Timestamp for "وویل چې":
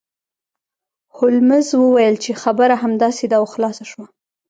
1.75-2.31